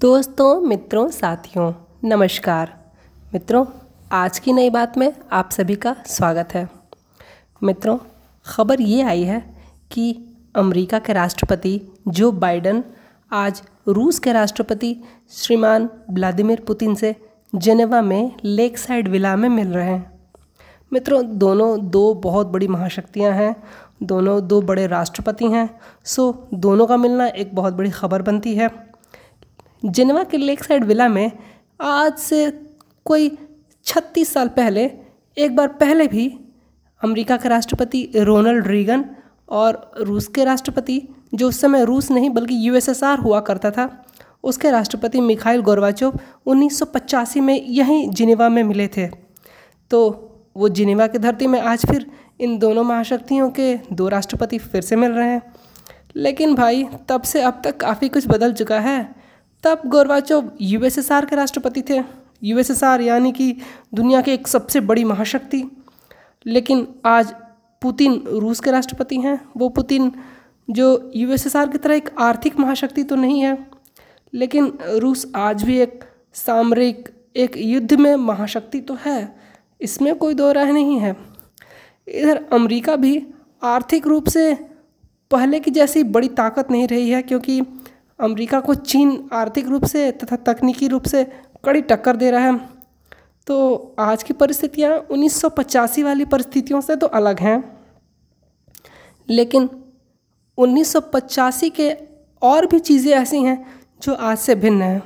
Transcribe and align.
दोस्तों, 0.00 0.60
मित्रों, 0.60 1.08
साथियों, 1.08 1.72
नमस्कार। 2.04 2.92
मित्रों, 3.34 3.66
आज 4.12 4.38
की 4.38 4.52
नई 4.52 4.70
बात 4.70 4.98
में 4.98 5.12
आप 5.32 5.50
सभी 5.50 5.74
का 5.74 5.96
स्वागत 6.06 6.48
है। 6.54 6.68
मित्रों, 7.62 7.98
खबर 8.46 8.80
ये 8.80 9.02
आई 9.02 9.22
है 9.22 9.54
कि 9.90 10.24
अमेरिका 10.56 10.98
के 10.98 11.12
राष्ट्रपति 11.12 11.80
जो 12.08 12.32
बाइडन, 12.32 12.84
आज 13.32 13.62
रूस 13.88 14.18
के 14.18 14.32
राष्ट्रपति 14.32 15.00
श्रीमान 15.30 15.88
व्लादिमीर 16.10 16.60
पुतिन 16.60 16.94
से 16.94 17.16
जेनेवा 17.54 18.02
में 18.02 18.32
लेक 18.44 18.78
साइड 18.78 19.08
विला 19.08 19.36
में 19.36 19.48
मिल 19.48 19.68
रहे 19.68 19.90
हैं। 19.90 20.20
मित्रों, 20.92 21.38
दोनों 21.38 21.90
दो 21.90 22.14
बहुत 22.14 22.46
बड़ी 22.46 22.68
महाशक्तियाँ 22.68 23.32
हैं, 23.32 23.62
दोनों 24.02 24.46
दो 24.46 24.62
बड़े 24.62 24.86
राष्ट्रपति 24.86 25.44
हैं, 25.44 25.80
सो 26.04 26.48
दोनों 26.54 26.86
का 26.86 26.96
मिलना 26.96 27.26
एक 27.26 27.54
बहुत 27.54 27.74
बड़ी 27.74 27.90
खबर 27.90 28.22
बनती 28.22 28.54
है। 28.54 28.95
जिनवा 29.86 30.24
के 30.24 30.36
लेक 30.36 30.64
साइड 30.64 30.84
विला 30.84 31.08
में 31.08 31.32
आज 31.80 32.14
से 32.18 32.60
कोई 33.04 33.38
छत्तीस 33.84 34.32
साल 34.32 34.48
पहले, 34.48 34.90
एक 35.38 35.56
बार 35.56 35.68
पहले 35.68 36.06
भी 36.06 36.38
अमेरिका 37.04 37.36
के 37.36 37.48
राष्ट्रपति 37.48 38.12
रोनाल्ड 38.16 38.66
रीगन 38.66 39.04
और 39.48 39.92
रूस 40.00 40.26
के 40.26 40.44
राष्ट्रपति, 40.44 41.08
जो 41.34 41.48
उस 41.48 41.60
समय 41.60 41.84
रूस 41.84 42.10
नहीं 42.10 42.30
बल्कि 42.30 42.68
यूएसएसआर 42.68 43.18
हुआ 43.18 43.40
करता 43.40 43.70
था, 43.70 44.06
उसके 44.44 44.70
राष्ट्रपति 44.70 45.20
मिखाइल 45.20 45.60
गोरवाचोव 45.60 46.18
उन्नीस 46.46 46.82
में 47.36 47.66
यहीं 47.66 48.10
जिनेवा 48.10 48.48
में 48.48 48.62
मिले 48.62 48.88
थे। 48.88 49.08
तो 49.90 50.32
वो 50.56 50.68
जिनेवा 50.68 51.06
की 51.06 51.18
धरती 51.18 51.46
में 51.46 51.60
आज 51.60 51.86
फिर 51.86 52.06
इन 52.40 52.58
दोनों 52.58 52.84
महाशक्तियों 52.84 53.50
के 53.50 53.78
दो 53.92 54.08
राष्ट्रपति 54.08 54.58
फिर 54.58 54.82
से 54.82 54.96
मिल 54.96 55.10
रहे 55.10 55.28
हैं। 55.28 55.54
लेकिन 56.16 56.54
भाई, 56.54 56.88
तब 57.08 57.22
से 57.22 57.42
अब 57.42 57.60
तक 57.64 57.76
काफ़ी 57.76 58.08
कुछ 58.08 58.26
बदल 58.26 58.52
चुका 58.52 58.80
है। 58.80 59.25
तब 59.64 59.82
गोरबाचोव 59.86 60.50
यूएसएसआर 60.60 61.26
के 61.26 61.36
राष्ट्रपति 61.36 61.82
थे। 61.82 62.00
यूएसएसआर 62.42 63.00
यानी 63.00 63.32
कि 63.32 63.56
दुनिया 63.94 64.20
के 64.22 64.34
एक 64.34 64.48
सबसे 64.48 64.80
बड़ी 64.80 65.04
महाशक्ति। 65.04 65.64
लेकिन 66.46 66.86
आज 67.06 67.34
पुतिन 67.82 68.22
रूस 68.26 68.60
के 68.60 68.70
राष्ट्रपति 68.70 69.16
हैं। 69.16 69.40
वो 69.56 69.68
पुतिन 69.68 70.12
जो 70.68 71.10
यूएसएसआर 71.16 71.68
की 71.68 71.78
तरह 71.78 71.94
एक 71.94 72.10
आर्थिक 72.18 72.58
महाशक्ति 72.60 73.02
तो 73.04 73.16
नहीं 73.16 73.40
है, 73.40 73.56
लेकिन 74.32 74.72
रूस 74.82 75.26
आज 75.36 75.62
भी 75.62 75.78
एक 75.78 76.04
सामरिक, 76.34 77.08
एक 77.36 77.56
युद्ध 77.56 77.94
में 77.94 78.14
महाशक्ति 78.16 78.80
तो 78.80 78.96
है। 79.04 79.36
इसमें 79.80 80.14
कोई 80.14 80.34
दो 80.34 80.50
राय 80.52 80.72
नहीं 80.72 80.98
है। 81.00 81.16
इधर 82.08 82.44
अमेरिका 82.52 82.96
भी 82.96 83.22
आर्थिक 83.62 84.06
रूप 84.06 84.28
से 84.28 84.52
पहले 85.30 85.60
की 85.60 85.70
जैसी 85.70 86.02
बड़ी 86.04 86.28
ताकत 86.28 86.70
नहीं 86.70 86.88
रही 86.88 87.10
है, 87.10 87.22
क्योंकि 87.22 87.60
अमेरिका 88.18 88.60
को 88.60 88.74
चीन 88.74 89.28
आर्थिक 89.32 89.68
रूप 89.68 89.84
से 89.84 90.10
तथा 90.12 90.36
तकनीकी 90.44 90.88
रूप 90.88 91.06
से 91.06 91.24
कड़ी 91.64 91.82
टक्कर 91.82 92.16
दे 92.16 92.30
रहा 92.30 92.44
है। 92.44 92.58
तो 93.46 93.94
आज 93.98 94.22
की 94.22 94.32
परिस्थितियाँ 94.32 94.96
उन्नीस 95.10 95.40
सौ 95.40 95.48
पचासी 95.48 96.02
वाली 96.02 96.24
परिस्थितियों 96.24 96.80
से 96.80 96.96
तो 96.96 97.06
अलग 97.06 97.40
हैं। 97.40 97.58
लेकिन 99.28 99.68
उन्नीस 100.58 100.92
सौ 100.92 101.00
पचासी 101.12 101.70
के 101.70 101.90
और 102.42 102.66
भी 102.66 102.78
चीज़ें 102.78 103.12
ऐसी 103.12 103.42
हैं 103.42 103.56
जो 104.02 104.14
आज 104.14 104.38
से 104.38 104.54
भिन्न 104.54 104.82
हैं। 104.82 105.02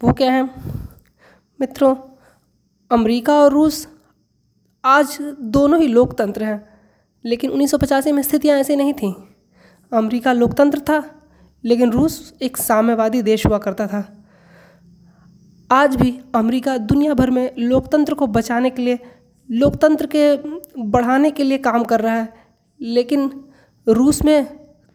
वो 0.00 0.12
क्या 0.12 0.32
है? 0.32 0.42
मित्रों, 1.60 1.94
अमेरिका 2.90 3.34
और 3.34 3.52
रूस 3.52 3.86
आज 4.84 5.18
दोनों 5.40 5.80
ही 5.80 5.86
लोकतंत्र 5.86 6.44
हैं, 6.44 6.68
लेकिन 7.24 7.50
उन्नीस 7.50 7.70
सौ 7.70 7.78
पचासी 7.78 8.12
में 8.12 8.22
स्थितियाँ 8.22 8.58
ऐसी 8.58 8.76
नहीं 8.76 8.92
थीं। 8.92 9.12
अमेरिका 9.92 10.32
लोकतंत्र 10.32 10.80
था 10.80 11.00
लेकिन 11.64 11.90
रूस 11.90 12.34
एक 12.42 12.56
साम्यवादी 12.56 13.22
देश 13.22 13.46
हुआ 13.46 13.58
करता 13.58 13.86
था। 13.86 14.04
आज 15.70 15.96
भी 15.96 16.18
अमेरिका 16.34 16.76
दुनिया 16.78 17.14
भर 17.14 17.30
में 17.30 17.50
लोकतंत्र 17.58 18.14
को 18.14 18.26
बचाने 18.26 18.70
के 18.70 18.82
लिए, 18.82 18.98
लोकतंत्र 19.48 20.06
के 20.06 20.36
बढ़ाने 20.82 21.30
के 21.30 21.44
लिए 21.44 21.58
काम 21.58 21.84
कर 21.84 22.00
रहा 22.00 22.14
है। 22.14 22.28
लेकिन 22.80 23.30
रूस 23.86 24.24
में 24.24 24.44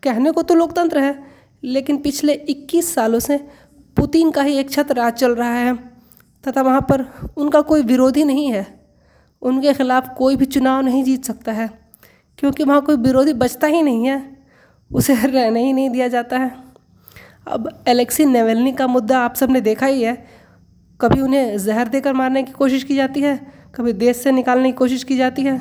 कहने 0.04 0.32
को 0.32 0.42
तो 0.42 0.56
लोकतंत्र 0.56 1.00
है, 1.00 1.24
लेकिन 1.64 1.98
पिछले 1.98 2.34
21 2.34 2.94
सालों 2.94 3.20
से 3.20 3.38
पुतिन 3.98 4.32
का 4.32 4.42
ही 4.42 4.58
एक 4.58 4.70
छत 4.72 4.92
राज 4.92 5.14
चल 5.14 5.36
रहा 5.36 5.54
है 5.54 5.76
तथा 6.44 6.62
वहाँ 6.62 6.82
पर 6.82 7.06
उनका 7.38 7.62
कोई 7.62 7.84
विरोधी 7.84 8.24
नहीं 8.24 8.52
है। 8.52 8.66
उनके 9.42 9.74
खिलाफ 9.74 10.10
कोई 10.18 10.36
भी 10.36 10.46
चुनाव 10.46 10.82
नहीं 10.82 11.04
जीत 11.04 11.26
सकता 11.26 11.52
है, 11.52 11.70
क्योंकि 12.40 12.64
वहाँ 12.64 12.82
कोई 12.82 12.96
विरोधी 12.96 13.34
बचता 13.34 13.68
ही 13.68 13.82
नहीं 13.82 14.06
है। 14.06 14.37
उसे 14.92 15.16
रहने 15.28 15.64
ही 15.64 15.74
नहीं 15.74 15.90
दिया 15.90 16.08
जाता 16.08 16.38
है। 16.38 16.52
अब 17.48 17.84
एलेक्सी 17.88 18.26
नेवेलनी 18.26 18.72
का 18.72 18.88
मुद्दा 18.88 19.20
आप 19.20 19.36
सबने 19.36 19.62
देखा 19.62 19.86
ही 19.86 20.02
है। 20.04 20.26
कभी 21.02 21.22
उन्हें 21.22 21.58
जहर 21.58 21.88
देकर 21.88 22.14
मारने 22.14 22.44
की 22.44 22.52
कोशिश 22.52 22.84
की 22.84 22.96
जाती 22.96 23.22
है, 23.22 23.40
कभी 23.76 23.94
देश 23.94 24.18
से 24.18 24.32
निकालने 24.32 24.72
की 24.72 24.78
कोशिश 24.78 25.04
की 25.04 25.18
जाती 25.18 25.42
है। 25.42 25.58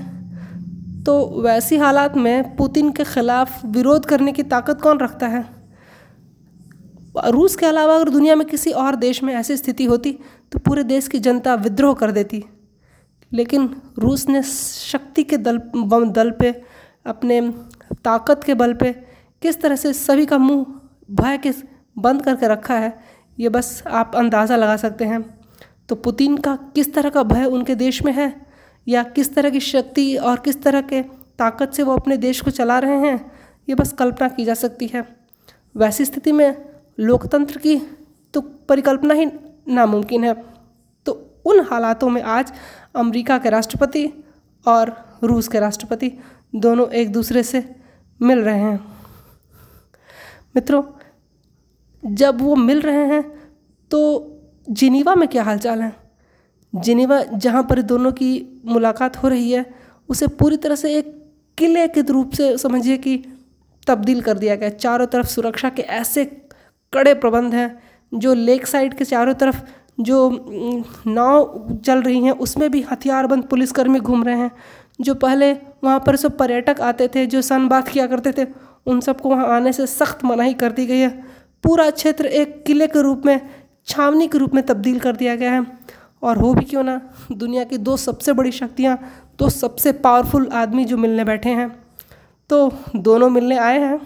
तो 1.04 1.42
वैसी 1.42 1.76
हालात 1.76 2.16
में 2.16 2.56
पुतिन 2.56 2.90
के 2.92 3.04
ख़िलाफ़ 3.04 3.66
विरोध 3.66 4.04
करने 4.04 4.32
की 4.32 4.42
ताकत 4.42 4.80
कौन 4.80 4.98
रखता 4.98 5.26
है? 5.26 5.44
रूस 7.26 7.56
के 7.56 7.66
अलावा 7.66 7.94
अगर 7.94 8.08
दुनिया 8.08 8.34
में 8.36 8.46
किसी 8.46 8.70
और 8.70 8.96
देश 8.96 9.22
में 9.22 9.34
ऐसी 9.34 9.56
स्थिति 9.56 9.84
होती 9.84 10.18
तो 10.52 10.58
पूरे 10.58 10.82
देश 10.82 11.08
की 11.08 11.18
जनता 11.18 11.54
विद्रोह 11.54 11.94
कर 11.94 12.10
देती। 12.10 12.44
लेकिन 13.32 13.76
रूस 13.98 14.28
ने 14.28 14.42
शक्ति 14.42 15.22
के 15.22 15.36
दल 15.36 15.58
दल 16.10 16.30
पे, 16.30 16.62
अपने 17.06 17.40
ताकत 18.04 18.40
के 18.44 18.54
बल 18.54 18.74
पे 18.74 18.94
किस 19.42 19.60
तरह 19.60 19.76
से 19.76 19.92
सभी 19.92 20.26
का 20.26 20.38
मुँह 20.38 20.64
भय 21.12 21.38
के 21.38 21.52
बंद 21.96 22.22
करके 22.22 22.48
रखा 22.48 22.74
है, 22.74 22.98
ये 23.38 23.48
बस 23.48 23.82
आप 23.88 24.12
अंदाज़ा 24.16 24.56
लगा 24.56 24.76
सकते 24.76 25.04
हैं। 25.04 25.22
तो 25.88 25.94
पुतिन 25.96 26.36
का 26.38 26.54
किस 26.74 26.92
तरह 26.94 27.10
का 27.10 27.22
भय 27.24 27.44
उनके 27.46 27.74
देश 27.74 28.02
में 28.02 28.12
है, 28.12 28.34
या 28.86 29.02
किस 29.04 29.34
तरह 29.34 29.50
की 29.50 29.60
शक्ति 29.62 30.16
और 30.16 30.38
किस 30.38 30.62
तरह 30.62 30.80
के 30.82 31.02
ताकत 31.38 31.72
से 31.72 31.82
वो 31.82 31.96
अपने 31.96 32.16
देश 32.18 32.40
को 32.40 32.50
चला 32.52 32.78
रहे 32.78 32.96
हैं, 32.98 33.30
ये 33.68 33.74
बस 33.74 33.92
कल्पना 33.92 34.28
की 34.28 34.44
जा 34.44 34.54
सकती 34.54 34.86
है। 34.86 35.06
वैसी 35.74 36.04
स्थिति 36.04 36.32
में 36.32 36.56
लोकतंत्र 36.98 37.58
की 37.58 37.76
तो 38.34 38.40
परिकल्पना 38.40 39.14
ही 39.14 39.26
नामुमकिन 39.68 40.24
है। 40.24 40.34
तो 41.06 41.12
उन 41.46 41.60
हालातों 41.70 42.08
में 42.10 42.20
आज 42.22 42.52
अमेरिका 42.96 43.38
के 43.38 43.50
राष्ट्रपति 43.50 44.06
और 44.64 44.94
रूस 45.24 45.48
के 45.48 45.60
राष्ट्रपति 45.60 46.12
दोनों 46.54 46.88
एक 46.90 47.12
दूसरे 47.12 47.42
से 47.42 47.64
मिल 48.20 48.38
रहे 48.38 48.58
हैं। 48.58 48.95
मित्रों, 50.56 50.82
जब 52.02 52.40
वो 52.40 52.56
मिल 52.56 52.80
रहे 52.80 53.04
हैं 53.06 53.22
तो 53.90 54.00
जिनीवा 54.70 55.14
में 55.14 55.28
क्या 55.28 55.42
हालचाल 55.42 55.80
है? 55.82 55.92
जिनीवा 56.72 57.22
जहाँ 57.24 57.62
पर 57.62 57.82
दोनों 57.82 58.12
की 58.12 58.62
मुलाकात 58.64 59.16
हो 59.16 59.28
रही 59.28 59.50
है, 59.50 59.64
उसे 60.08 60.26
पूरी 60.28 60.56
तरह 60.56 60.74
से 60.74 60.94
एक 60.94 61.14
किले 61.58 61.86
के 61.88 62.00
रूप 62.02 62.32
से 62.32 62.56
समझिए 62.58 62.96
कि 62.96 63.16
तब्दील 63.86 64.20
कर 64.20 64.38
दिया 64.38 64.54
गया। 64.54 64.68
चारों 64.70 65.06
तरफ़ 65.06 65.26
सुरक्षा 65.26 65.68
के 65.70 65.82
ऐसे 65.82 66.24
कड़े 66.92 67.14
प्रबंध 67.14 67.54
हैं, 67.54 67.78
जो 68.12 68.34
लेक 68.34 68.66
साइड 68.66 68.94
के 68.94 69.04
चारों 69.04 69.34
तरफ़ 69.34 69.62
जो 70.00 70.18
नाव 71.06 71.78
चल 71.84 72.02
रही 72.02 72.24
हैं, 72.24 72.32
उसमें 72.32 72.70
भी 72.70 72.80
हथियारबंद 72.82 73.44
पुलिसकर्मी 73.44 74.00
घूम 74.00 74.24
रहे 74.24 74.38
हैं। 74.38 74.50
जो 75.00 75.14
पहले 75.14 75.52
वहाँ 75.84 76.02
पर 76.06 76.16
सब 76.16 76.36
पर्यटक 76.38 76.80
आते 76.80 77.08
थे, 77.08 77.26
जो 77.26 77.42
सन 77.42 77.68
बात 77.68 77.88
किया 77.88 78.06
करते 78.06 78.32
थे 78.32 78.46
उन 78.86 79.00
सबको 79.00 79.28
वहाँ 79.28 79.48
आने 79.48 79.72
से 79.72 79.86
सख्त 79.86 80.24
मनाही 80.24 80.54
कर 80.54 80.72
दी 80.72 80.86
गई 80.86 80.98
है। 80.98 81.24
पूरा 81.62 81.90
क्षेत्र 81.90 82.26
एक 82.26 82.64
किले 82.66 82.86
के 82.86 83.02
रूप 83.02 83.22
में, 83.26 83.40
छावनी 83.86 84.28
के 84.28 84.38
रूप 84.38 84.54
में 84.54 84.66
तब्दील 84.66 85.00
कर 85.00 85.16
दिया 85.16 85.36
गया 85.36 85.52
है। 85.52 85.66
और 86.22 86.38
हो 86.38 86.54
भी 86.54 86.64
क्यों 86.64 86.82
ना, 86.82 87.00
दुनिया 87.32 87.64
की 87.64 87.78
दो 87.78 87.96
सबसे 87.96 88.32
बड़ी 88.32 88.52
शक्तियाँ, 88.52 89.22
दो 89.38 89.48
सबसे 89.48 89.92
पावरफुल 89.92 90.50
आदमी 90.52 90.84
जो 90.84 90.96
मिलने 90.96 91.24
बैठे 91.24 91.50
हैं। 91.50 91.76
तो 92.50 92.72
दोनों 92.96 93.30
मिलने 93.30 93.56
आए 93.56 93.80
हैं। 93.80 94.00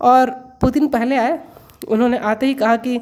और 0.00 0.30
पुतिन 0.30 0.88
पहले 0.88 1.16
आए। 1.16 1.40
उन्होंने 1.88 2.18
आते 2.18 2.46
ही 2.46 2.54
कहा 2.54 2.76
कि 2.76 3.00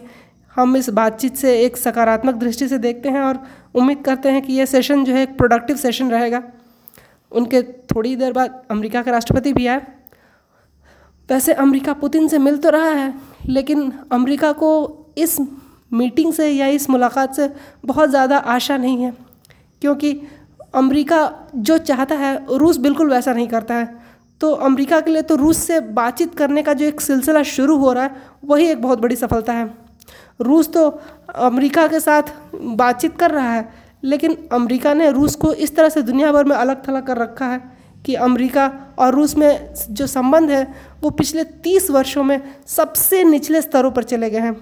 हम 0.56 0.76
इस 0.76 0.90
बातचीत 0.90 1.36
से 1.36 1.60
एक 1.60 1.76
सकारात्मक 1.76 2.34
दृष्टि 2.34 2.68
से 2.68 2.78
देखते 2.78 3.08
हैं 3.08 3.20
और 3.20 3.46
उम्मीद 3.74 4.02
करते 4.04 4.28
हैं 4.28 4.42
कि 4.42 4.52
यह 4.52 4.64
सेशन 4.64 5.04
जो 5.04 5.14
है 5.14 5.22
एक 5.22 5.36
प्रोडक्टिव 5.36 5.76
सेशन 5.76 6.10
रहेगा। 6.10 6.42
उनके 7.32 7.62
थोड़ी 7.62 8.16
देर 8.16 8.32
बाद 8.32 8.62
अमेरिका 8.70 9.02
के 9.02 9.10
राष्ट्रपति 9.10 9.52
भी 9.52 9.66
आए। 9.66 9.82
वैसे 11.28 11.52
अमेरिका 11.54 11.92
पुतिन 11.94 12.28
से 12.28 12.38
मिल 12.38 12.56
तो 12.58 12.70
रहा 12.70 12.90
है, 12.90 13.14
लेकिन 13.46 13.92
अमेरिका 14.12 14.52
को 14.54 14.70
इस 15.18 15.36
मीटिंग 15.92 16.32
से 16.32 16.48
या 16.48 16.66
इस 16.68 16.88
मुलाकात 16.90 17.34
से 17.34 17.50
बहुत 17.84 18.10
ज़्यादा 18.10 18.38
आशा 18.48 18.76
नहीं 18.76 19.02
है, 19.02 19.12
क्योंकि 19.82 20.20
अमेरिका 20.74 21.48
जो 21.56 21.78
चाहता 21.80 22.14
है, 22.14 22.38
रूस 22.50 22.76
बिल्कुल 22.78 23.10
वैसा 23.10 23.32
नहीं 23.32 23.48
करता 23.48 23.74
है। 23.74 23.96
तो 24.40 24.50
अमेरिका 24.52 25.00
के 25.00 25.10
लिए 25.10 25.22
तो 25.22 25.36
रूस 25.36 25.58
से 25.58 25.80
बातचीत 25.92 26.34
करने 26.34 26.62
का 26.62 26.72
जो 26.72 26.84
एक 26.86 27.00
सिलसिला 27.00 27.42
शुरू 27.44 27.76
हो 27.76 27.92
रहा 27.92 28.04
है, 28.04 28.16
वही 28.44 28.66
एक 28.66 28.82
बहुत 28.82 29.00
बड़ी 29.00 29.16
सफलता 29.16 29.52
है। 29.52 29.70
रूस 30.40 30.72
तो 30.72 30.88
अमेरिका 31.36 31.86
के 31.88 32.00
साथ 32.00 32.22
बातचीत 32.54 33.16
कर 33.18 33.30
रहा 33.30 33.52
है, 33.52 33.68
लेकिन 34.04 34.36
अमेरिका 34.52 34.92
ने 34.94 35.10
रूस 35.12 35.34
को 35.36 35.52
इस 35.54 35.74
तरह 35.76 35.88
से 35.88 36.02
दुनिया 36.02 36.32
भर 36.32 36.44
में 36.44 36.56
अलग 36.56 36.86
थलग 36.88 37.06
कर 37.06 37.16
रखा 37.18 37.46
है। 37.46 37.60
कि 38.06 38.14
अमेरिका 38.14 38.94
और 38.98 39.14
रूस 39.14 39.36
में 39.36 39.74
जो 39.90 40.06
संबंध 40.06 40.50
है, 40.50 40.74
वो 41.00 41.10
पिछले 41.10 41.44
तीस 41.44 41.90
वर्षों 41.90 42.24
में 42.24 42.40
सबसे 42.66 43.24
निचले 43.24 43.62
स्तरों 43.62 43.90
पर 43.90 44.02
चले 44.02 44.30
गए 44.30 44.38
हैं। 44.38 44.56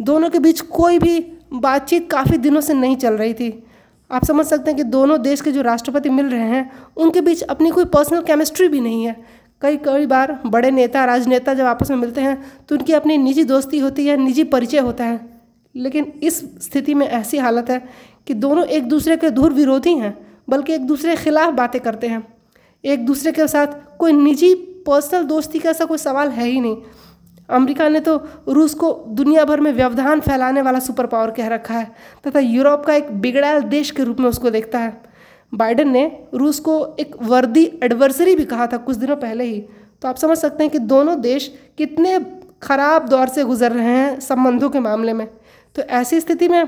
दोनों 0.00 0.30
के 0.30 0.38
बीच 0.38 0.60
कोई 0.60 0.98
भी 0.98 1.32
बातचीत 1.52 2.10
काफ़ी 2.10 2.38
दिनों 2.38 2.60
से 2.60 2.74
नहीं 2.74 2.96
चल 2.96 3.14
रही 3.14 3.34
थी। 3.34 3.66
आप 4.10 4.24
समझ 4.24 4.46
सकते 4.46 4.70
हैं 4.70 4.76
कि 4.76 4.84
दोनों 4.84 5.22
देश 5.22 5.40
के 5.40 5.52
जो 5.52 5.62
राष्ट्रपति 5.62 6.10
मिल 6.10 6.26
रहे 6.26 6.40
हैं, 6.40 6.72
उनके 6.96 7.20
बीच 7.20 7.42
अपनी 7.42 7.70
कोई 7.70 7.84
पर्सनल 7.84 8.20
केमिस्ट्री 8.20 8.68
भी 8.68 8.80
नहीं 8.80 9.04
है। 9.04 9.42
कई 9.62 9.76
कई 9.76 10.06
बार 10.06 10.40
बड़े 10.46 10.70
नेता, 10.70 11.04
राजनेता 11.04 11.54
जब 11.54 11.64
आपस 11.64 11.90
में 11.90 11.96
मिलते 11.96 12.20
हैं 12.20 12.42
तो 12.68 12.74
उनकी 12.74 12.92
अपनी 12.92 13.18
निजी 13.18 13.44
दोस्ती 13.44 13.78
होती 13.78 14.06
है, 14.06 14.16
निजी 14.16 14.44
परिचय 14.44 14.78
होता 14.78 15.04
है। 15.04 15.20
लेकिन 15.76 16.12
इस 16.22 16.38
स्थिति 16.62 16.94
में 16.94 17.06
ऐसी 17.06 17.38
हालत 17.38 17.70
है 17.70 17.84
कि 18.26 18.34
दोनों 18.34 18.64
एक 18.66 18.88
दूसरे 18.88 19.16
के 19.16 19.30
दूर 19.30 19.52
विरोधी 19.52 19.94
हैं, 19.94 20.26
बल्कि 20.48 20.72
एक 20.72 20.86
दूसरे 20.86 21.16
के 21.16 21.22
खिलाफ 21.22 21.54
बातें 21.54 21.80
करते 21.80 22.06
हैं। 22.06 22.41
एक 22.84 23.04
दूसरे 23.06 23.32
के 23.32 23.46
साथ 23.48 23.66
कोई 23.98 24.12
निजी 24.12 24.54
पर्सनल 24.86 25.24
दोस्ती 25.24 25.58
का 25.58 25.70
ऐसा 25.70 25.84
कोई 25.84 25.98
सवाल 25.98 26.28
है 26.28 26.46
ही 26.46 26.60
नहीं। 26.60 26.76
अमेरिका 27.48 27.88
ने 27.88 28.00
तो 28.00 28.16
रूस 28.48 28.74
को 28.74 28.92
दुनिया 29.08 29.44
भर 29.44 29.60
में 29.60 29.72
व्यवधान 29.72 30.20
फैलाने 30.20 30.62
वाला 30.62 30.78
सुपर 30.78 31.06
पावर 31.06 31.30
कह 31.30 31.48
रखा 31.48 31.74
है, 31.74 31.92
तथा 32.26 32.40
यूरोप 32.40 32.84
का 32.86 32.94
एक 32.94 33.10
बिगड़ायल 33.12 33.62
देश 33.62 33.90
के 33.90 34.04
रूप 34.04 34.20
में 34.20 34.28
उसको 34.28 34.50
देखता 34.50 34.78
है। 34.78 35.00
बाइडेन 35.52 35.90
ने 35.90 36.04
रूस 36.34 36.60
को 36.60 36.74
एक 37.00 37.16
वर्दी 37.22 37.64
एडवर्सरी 37.82 38.34
भी 38.34 38.44
कहा 38.44 38.66
था 38.66 38.76
कुछ 38.76 38.96
दिनों 38.96 39.16
पहले 39.16 39.44
ही। 39.44 39.60
तो 40.02 40.08
आप 40.08 40.16
समझ 40.16 40.38
सकते 40.38 40.64
हैं 40.64 40.70
कि 40.72 40.78
दोनों 40.78 41.20
देश 41.20 41.52
कितने 41.78 42.18
खराब 42.62 43.08
दौर 43.08 43.28
से 43.28 43.44
गुजर 43.44 43.72
रहे 43.72 43.84
हैं 43.86 44.20
संबंधों 44.20 44.70
के 44.70 44.80
मामले 44.80 45.12
में। 45.12 45.26
तो 45.76 45.82
ऐसी 45.82 46.20
स्थिति 46.20 46.48
में 46.48 46.64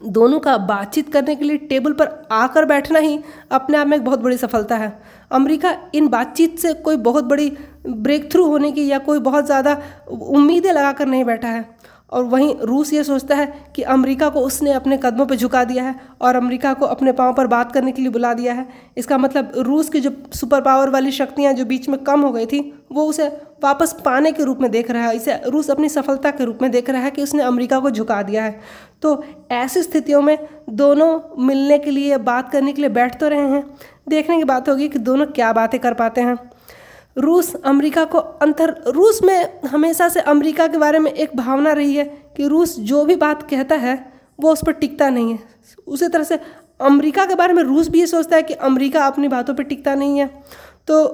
दोनों 0.00 0.38
का 0.40 0.56
बातचीत 0.58 1.12
करने 1.12 1.34
के 1.36 1.44
लिए 1.44 1.56
टेबल 1.68 1.92
पर 1.92 2.08
आकर 2.32 2.64
बैठना 2.64 2.98
ही 2.98 3.18
अपने 3.52 3.78
आप 3.78 3.86
में 3.86 3.96
एक 3.96 4.04
बहुत 4.04 4.20
बड़ी 4.20 4.36
सफलता 4.36 4.76
है। 4.76 4.92
अमेरिका 5.30 5.74
इन 5.94 6.08
बातचीत 6.08 6.58
से 6.58 6.72
कोई 6.74 6.96
बहुत 6.98 7.24
बड़ी 7.24 7.50
ब्रेक 7.86 8.30
थ्रू 8.32 8.44
होने 8.46 8.70
की 8.72 8.86
या 8.86 8.98
कोई 9.00 9.18
बहुत 9.20 9.46
ज़्यादा 9.46 9.76
उम्मीदें 10.10 10.72
लगाकर 10.72 11.06
नहीं 11.06 11.24
बैठा 11.24 11.48
है। 11.48 11.64
और 12.12 12.24
वहीं 12.24 12.54
रूस 12.60 12.92
ये 12.92 13.02
सोचता 13.04 13.34
है 13.34 13.46
कि 13.76 13.82
अमेरिका 13.82 14.28
को 14.28 14.40
उसने 14.40 14.72
अपने 14.72 14.96
कदमों 14.96 15.26
पर 15.26 15.34
झुका 15.34 15.64
दिया 15.64 15.84
है 15.84 15.94
और 16.20 16.36
अमेरिका 16.36 16.72
को 16.74 16.86
अपने 16.86 17.12
पाँव 17.12 17.34
पर 17.34 17.46
बात 17.46 17.72
करने 17.72 17.92
के 17.92 18.02
लिए 18.02 18.10
बुला 18.10 18.32
दिया 18.34 18.52
है। 18.52 18.66
इसका 18.96 19.18
मतलब 19.18 19.52
रूस 19.56 19.88
की 19.88 20.00
जो 20.00 20.10
सुपर 20.34 20.60
पावर 20.60 20.90
वाली 20.90 21.10
शक्तियाँ 21.10 21.52
जो 21.52 21.64
बीच 21.64 21.88
में 21.88 21.98
कम 22.04 22.20
हो 22.20 22.32
गई 22.32 22.46
थी, 22.46 22.60
वो 22.92 23.04
उसे 23.04 23.28
वापस 23.64 23.92
पाने 24.04 24.32
के 24.32 24.44
रूप 24.44 24.58
में 24.60 24.70
देख 24.70 24.90
रहा 24.90 25.08
है। 25.08 25.16
इसे 25.16 25.40
रूस 25.46 25.70
अपनी 25.70 25.88
सफलता 25.88 26.30
के 26.30 26.44
रूप 26.44 26.58
में 26.62 26.70
देख 26.70 26.90
रहा 26.90 27.02
है 27.02 27.10
कि 27.10 27.22
उसने 27.22 27.42
अमेरिका 27.42 27.80
को 27.80 27.90
झुका 27.90 28.22
दिया 28.22 28.44
है। 28.44 28.60
तो 29.02 29.24
ऐसी 29.50 29.82
स्थितियों 29.82 30.22
में 30.22 30.38
दोनों 30.70 31.44
मिलने 31.44 31.78
के 31.78 31.90
लिए, 31.90 32.16
बात 32.16 32.50
करने 32.52 32.72
के 32.72 32.82
लिए 32.82 32.90
बैठ 32.90 33.20
तो 33.20 33.28
रहे 33.28 33.48
हैं। 33.48 33.64
देखने 34.08 34.36
की 34.36 34.44
बात 34.44 34.68
होगी 34.68 34.88
कि 34.88 34.98
दोनों 34.98 35.26
क्या 35.26 35.52
बातें 35.52 35.80
कर 35.80 35.94
पाते 35.94 36.20
हैं। 36.20 36.47
रूस 37.18 37.54
अमेरिका 37.54 38.04
को 38.04 38.18
अंतर, 38.18 38.82
रूस 38.86 39.22
में 39.22 39.60
हमेशा 39.68 40.08
से 40.08 40.20
अमेरिका 40.20 40.66
के 40.66 40.78
बारे 40.78 40.98
में 40.98 41.10
एक 41.12 41.36
भावना 41.36 41.72
रही 41.72 41.94
है 41.94 42.04
कि 42.36 42.48
रूस 42.48 42.78
जो 42.78 43.04
भी 43.04 43.16
बात 43.16 43.50
कहता 43.50 43.74
है, 43.74 44.12
वो 44.40 44.52
उस 44.52 44.60
पर 44.66 44.72
टिकता 44.72 45.08
नहीं 45.08 45.32
है। 45.32 45.38
उसी 45.86 46.08
तरह 46.08 46.24
से 46.24 46.38
अमेरिका 46.80 47.24
के 47.26 47.34
बारे 47.34 47.52
में 47.52 47.62
रूस 47.62 47.88
भी 47.88 48.00
ये 48.00 48.06
सोचता 48.06 48.36
है 48.36 48.42
कि 48.42 48.54
अमेरिका 48.54 49.06
अपनी 49.06 49.28
बातों 49.28 49.54
पर 49.54 49.62
टिकता 49.62 49.94
नहीं 49.94 50.18
है। 50.18 50.26
तो 50.86 51.04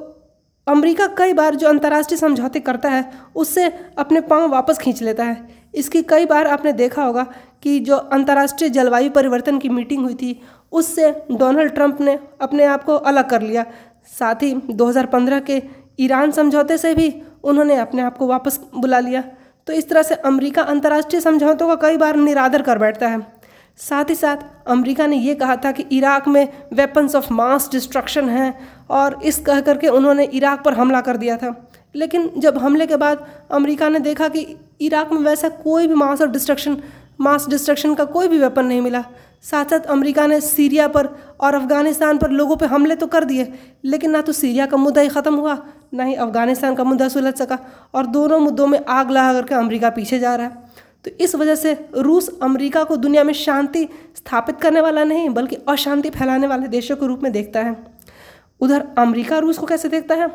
अमेरिका 0.67 1.07
कई 1.07 1.33
बार 1.33 1.55
जो 1.55 1.69
अंतर्राष्ट्रीय 1.69 2.19
समझौते 2.19 2.61
करता 2.61 2.89
है, 2.89 3.13
उससे 3.37 3.73
अपने 3.99 4.21
पाँव 4.21 4.51
वापस 4.51 4.79
खींच 4.79 5.03
लेता 5.03 5.25
है। 5.25 5.49
इसकी 5.75 6.03
कई 6.03 6.27
बार 6.27 6.47
आपने 6.47 6.73
देखा 6.73 7.05
होगा 7.05 7.27
कि 7.63 7.79
जो 7.81 7.97
अंतर्राष्ट्रीय 7.97 8.71
जलवायु 8.71 9.11
परिवर्तन 9.11 9.59
की 9.59 9.69
मीटिंग 9.69 10.03
हुई 10.03 10.15
थी, 10.15 10.41
उससे 10.73 11.11
डोनाल्ड 11.33 11.73
ट्रंप 11.73 12.01
ने 12.01 12.19
अपने 12.41 12.65
आप 12.65 12.85
को 12.85 12.95
अलग 12.95 13.29
कर 13.31 13.43
लिया। 13.43 13.67
साथ 14.19 14.35
ही 14.35 14.55
2015 14.55 15.41
के 15.41 15.84
ईरान 15.99 16.31
समझौते 16.31 16.79
से 16.79 16.95
भी 16.95 17.13
उन्होंने 17.45 17.77
अपने 17.77 18.03
आप 18.03 18.17
को 18.19 18.27
वापस 18.27 18.61
बुला 18.75 18.99
लिया। 19.01 19.23
तो 19.67 19.73
इस 19.73 19.89
तरह 19.89 20.03
से 20.03 20.15
अमेरिका 20.15 20.63
अंतर्राष्ट्रीय 20.63 21.21
समझौतों 21.21 21.69
का 21.69 21.75
कई 21.83 21.97
बार 21.97 22.17
निरादर 22.17 22.63
कर 22.63 22.79
बैठता 22.79 23.09
है। 23.09 23.21
साथ 23.79 24.11
ही 24.11 24.15
साथ 24.15 24.37
अमेरिका 24.67 25.07
ने 25.07 25.17
यह 25.17 25.35
कहा 25.35 25.57
था 25.57 25.71
कि 25.73 25.85
इराक 25.93 26.29
में 26.29 26.49
वेपन्स 26.73 27.15
ऑफ़ 27.15 27.33
मास 27.33 27.69
डिस्ट्रक्शन 27.73 28.29
हैं 28.29 28.55
और 28.91 29.19
इस 29.25 29.39
कह 29.39 29.61
करके 29.61 29.89
उन्होंने 29.89 30.25
इराक 30.25 30.63
पर 30.65 30.75
हमला 30.75 31.01
कर 31.01 31.17
दिया 31.17 31.37
था। 31.37 31.55
लेकिन 31.95 32.31
जब 32.39 32.59
हमले 32.59 32.87
के 32.87 32.97
बाद 32.97 33.27
अमेरिका 33.51 33.89
ने 33.89 33.99
देखा 34.01 34.29
कि 34.29 34.47
इराक 34.81 35.13
में 35.13 35.21
वैसा 35.21 35.49
कोई 35.49 35.87
भी 35.87 35.95
mass 35.95 36.23
of 36.23 36.31
destruction 36.31 36.77
mass 37.21 37.49
destruction 37.49 37.95
का 37.95 38.05
कोई 38.05 38.29
भी 38.29 38.39
वेपन 38.39 38.65
नहीं 38.67 38.81
मिला 38.81 39.05
साथ 39.45 39.65
साथ 39.65 39.87
अमेरिका 39.89 40.27
ने 40.27 40.41
सीरिया 40.41 40.87
पर 40.89 41.07
और 41.41 41.55
अफ़गानिस्तान 41.55 42.19
पर 42.19 42.31
लोगों 42.31 42.57
पे 42.57 42.67
हमले 42.67 42.97
तो 42.97 43.07
कर 43.07 43.25
दिए, 43.25 43.53
लेकिन 43.85 44.11
ना 44.11 44.21
तो 44.21 44.33
सीरिया 44.33 44.67
का 44.67 44.77
मुद्दा 44.77 45.01
ही 45.01 45.09
ख़त्म 45.09 45.35
हुआ, 45.35 45.59
ना 45.95 46.05
ही 46.05 46.15
अफ़गानिस्तान 46.17 46.75
का 46.75 46.85
मुद्दा 46.85 47.09
सुलझ 47.09 47.35
सका 47.35 47.59
और 47.95 48.07
दोनों 48.07 48.39
मुद्दों 48.41 48.67
में 48.67 48.79
आग 48.81 49.11
लगा 49.11 49.33
करके 49.33 49.55
अमेरिका 49.55 49.91
पीछे 49.91 50.19
जा 50.19 50.35
रहा 50.37 50.47
है। 50.47 50.73
तो 51.05 51.11
इस 51.21 51.35
वजह 51.35 51.55
से 51.55 51.73
रूस 51.97 52.29
अमेरिका 52.43 52.85
को 52.85 52.97
दुनिया 52.97 53.25
में 53.25 53.33
शांति 53.35 53.89
स्थापित 54.17 54.61
करने 54.61 54.81
वाला 54.81 55.05
नहीं, 55.05 55.29
बल्कि 55.29 55.57
अशांति 55.69 56.11
फैलाने 56.11 56.47
वाले 56.47 56.69
देशों 56.69 56.97
के 56.97 57.07
रूप 57.07 57.23
में 57.23 57.33
देखता 57.33 57.61
है। 57.61 57.77
उधर 58.61 58.87
अमेरिका 58.99 59.39
रूस 59.39 59.59
को 59.59 59.67
कैसे 59.67 59.89
देखता 59.89 60.15
है? 60.15 60.31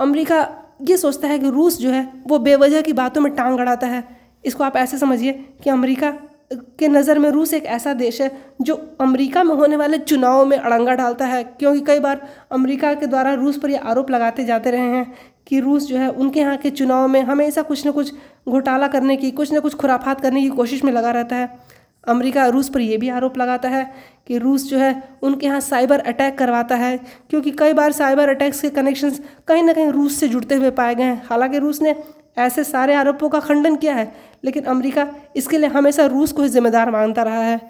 अमेरिका 0.00 0.46
ये 0.88 0.96
सोचता 0.96 1.28
है 1.28 1.38
कि 1.38 1.50
रूस 1.50 1.78
जो 1.78 1.90
है, 1.90 2.06
वो 2.28 2.38
बेवजह 2.38 2.82
की 2.82 2.92
बातों 2.92 3.20
में 3.20 3.34
टांग 3.34 3.58
अड़ाता 3.58 3.86
है। 3.86 4.04
इसको 4.44 4.64
आप 4.64 4.76
ऐसे 4.76 4.98
समझिए 4.98 5.32
कि 5.64 5.70
अमेरिका 5.70 6.12
के 6.50 6.88
नज़र 6.88 7.18
में 7.18 7.28
रूस 7.30 7.52
एक 7.54 7.64
ऐसा 7.66 7.92
देश 7.94 8.20
है 8.20 8.30
जो 8.60 8.74
अमेरिका 9.00 9.42
में 9.44 9.54
होने 9.54 9.76
वाले 9.76 9.98
चुनावों 9.98 10.44
में 10.44 10.56
अड़ंगा 10.56 10.94
डालता 10.94 11.26
है, 11.26 11.42
क्योंकि 11.44 11.80
कई 11.80 12.00
बार 12.00 12.26
अमेरिका 12.52 12.92
के 12.94 13.06
द्वारा 13.06 13.32
रूस 13.34 13.58
पर 13.58 13.70
ये 13.70 13.76
आरोप 13.78 14.10
लगाते 14.10 14.44
जाते 14.44 14.70
रहे 14.70 14.88
हैं 14.88 15.12
कि 15.46 15.60
रूस 15.60 15.86
जो 15.86 15.96
है 15.96 16.08
उनके 16.10 16.40
यहाँ 16.40 16.56
के 16.56 16.70
चुनाव 16.70 17.08
में 17.08 17.20
हमेशा 17.22 17.62
कुछ 17.62 17.86
न 17.86 17.90
कुछ 17.92 18.12
घोटाला 18.48 18.88
करने 18.88 19.16
की, 19.16 19.30
कुछ 19.30 19.52
न 19.52 19.60
कुछ 19.60 19.74
खुराफात 19.74 20.20
करने 20.20 20.42
की 20.42 20.48
कोशिश 20.50 20.84
में 20.84 20.92
लगा 20.92 21.10
रहता 21.10 21.36
है। 21.36 21.76
अमेरिका 22.04 22.46
रूस 22.46 22.68
पर 22.68 22.80
यह 22.80 22.98
भी 22.98 23.08
आरोप 23.10 23.38
लगाता 23.38 23.68
है 23.68 23.84
कि 24.26 24.38
रूस 24.38 24.64
जो 24.64 24.78
है 24.78 25.02
उनके 25.22 25.46
यहाँ 25.46 25.60
साइबर 25.60 26.00
अटैक 26.00 26.38
करवाता 26.38 26.76
है, 26.76 26.96
क्योंकि 27.30 27.50
कई 27.50 27.72
बार 27.72 27.92
साइबर 27.92 28.28
अटैक्स 28.28 28.60
के 28.60 28.70
कनेक्शंस 28.70 29.20
कहीं 29.48 29.62
ना 29.62 29.72
कहीं 29.72 29.88
रूस 29.88 30.20
से 30.20 30.28
जुड़ते 30.28 30.54
हुए 30.54 30.70
पाए 30.72 30.94
गए 30.94 31.02
हैं। 31.02 31.22
हालाँकि 31.26 31.58
रूस 31.58 31.80
ने 31.82 31.94
ऐसे 32.38 32.64
सारे 32.64 32.94
आरोपों 32.94 33.28
का 33.28 33.40
खंडन 33.40 33.76
किया 33.76 33.94
है। 33.94 34.12
लेकिन 34.44 34.64
अमेरिका 34.64 35.06
इसके 35.36 35.58
लिए 35.58 35.68
हमेशा 35.68 36.06
रूस 36.06 36.32
को 36.32 36.42
ही 36.42 36.48
जिम्मेदार 36.48 36.90
मानता 36.90 37.22
रहा 37.22 37.42
है। 37.42 37.60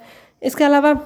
इसके 0.42 0.64
अलावा 0.64 1.00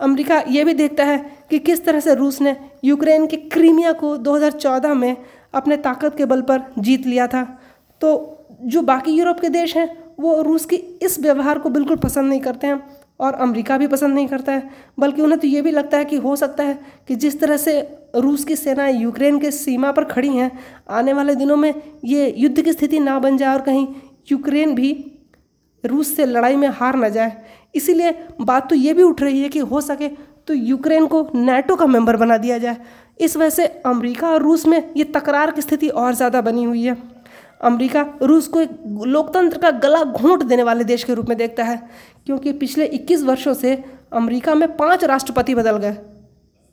अमेरिका 0.00 0.42
ये 0.48 0.64
भी 0.64 0.74
देखता 0.74 1.04
है 1.04 1.18
कि 1.50 1.58
किस 1.58 1.84
तरह 1.84 2.00
से 2.00 2.14
रूस 2.14 2.40
ने 2.40 2.56
यूक्रेन 2.84 3.26
के 3.26 3.36
क्रीमिया 3.36 3.92
को 3.92 4.16
2014 4.16 4.94
में 4.94 5.16
अपने 5.54 5.76
ताकत 5.76 6.16
के 6.16 6.24
बल 6.24 6.42
पर 6.42 6.62
जीत 6.78 7.06
लिया 7.06 7.26
था। 7.26 7.60
तो 8.00 8.38
जो 8.62 8.82
बाकी 8.82 9.12
यूरोप 9.12 9.40
के 9.40 9.48
देश 9.48 9.76
हैं, 9.76 10.04
वो 10.20 10.42
रूस 10.42 10.64
की 10.64 10.76
इस 10.76 11.20
व्यवहार 11.20 11.58
को 11.58 11.68
बिल्कुल 11.68 11.96
पसंद 11.96 12.28
नहीं 12.28 12.40
करते 12.40 12.66
हैं। 12.66 13.05
और 13.20 13.34
अमेरिका 13.34 13.76
भी 13.78 13.86
पसंद 13.86 14.14
नहीं 14.14 14.26
करता 14.28 14.52
है। 14.52 14.70
बल्कि 14.98 15.22
उन्हें 15.22 15.38
तो 15.40 15.46
ये 15.48 15.62
भी 15.62 15.70
लगता 15.70 15.98
है 15.98 16.04
कि 16.04 16.16
हो 16.18 16.34
सकता 16.36 16.64
है 16.64 16.78
कि 17.08 17.14
जिस 17.16 17.38
तरह 17.40 17.56
से 17.58 17.80
रूस 18.16 18.44
की 18.44 18.56
सेनाएँ 18.56 18.94
यूक्रेन 18.94 19.38
के 19.40 19.50
सीमा 19.52 19.92
पर 19.92 20.04
खड़ी 20.06 20.28
हैं, 20.30 20.50
आने 20.90 21.12
वाले 21.12 21.34
दिनों 21.34 21.56
में 21.56 21.72
ये 22.04 22.34
युद्ध 22.38 22.62
की 22.62 22.72
स्थिति 22.72 22.98
ना 23.00 23.18
बन 23.18 23.36
जाए 23.36 23.54
और 23.54 23.62
कहीं 23.62 23.86
यूक्रेन 24.30 24.74
भी 24.74 24.92
रूस 25.84 26.14
से 26.16 26.26
लड़ाई 26.26 26.56
में 26.56 26.68
हार 26.70 26.96
ना 26.96 27.08
जाए। 27.08 27.36
इसीलिए 27.74 28.14
बात 28.42 28.68
तो 28.70 28.74
ये 28.76 28.92
भी 28.94 29.02
उठ 29.02 29.22
रही 29.22 29.42
है 29.42 29.48
कि 29.48 29.58
हो 29.60 29.80
सके 29.82 30.08
तो 30.48 30.54
यूक्रेन 30.54 31.06
को 31.06 31.26
नेटो 31.34 31.76
का 31.76 31.86
मेंबर 31.86 32.16
बना 32.16 32.36
दिया 32.38 32.58
जाए। 32.58 32.76
इस 33.20 33.36
वजह 33.36 33.50
से 33.50 33.66
अमेरिका 33.86 34.28
और 34.28 34.42
रूस 34.42 34.66
में 34.66 34.92
ये 34.96 35.04
तकरार 35.06 35.50
की 35.50 35.62
स्थिति 35.62 35.88
और 35.90 36.14
ज़्यादा 36.14 36.40
बनी 36.42 36.64
हुई 36.64 36.82
है। 36.82 36.96
अमेरिका 37.60 38.06
रूस 38.22 38.48
को 38.48 38.60
एक 38.60 38.70
लोकतंत्र 39.06 39.58
का 39.58 39.70
गला 39.78 40.02
घोंट 40.04 40.42
देने 40.42 40.62
वाले 40.62 40.84
देश 40.84 41.04
के 41.04 41.14
रूप 41.14 41.28
में 41.28 41.36
देखता 41.38 41.64
है। 41.64 41.80
क्योंकि 42.26 42.52
पिछले 42.52 42.86
21 42.86 43.22
वर्षों 43.22 43.54
से 43.54 43.84
अमेरिका 44.12 44.54
में 44.54 44.76
पाँच 44.76 45.04
राष्ट्रपति 45.04 45.54
बदल 45.54 45.76
गए। 45.76 45.96